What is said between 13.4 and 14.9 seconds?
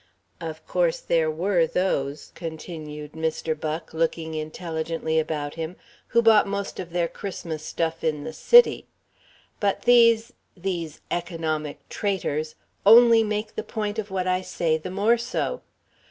the point of what I say the